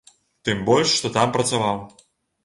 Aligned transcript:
Тым 0.47 0.61
больш 0.69 0.93
што 0.99 1.11
там 1.17 1.35
працаваў. 1.35 1.77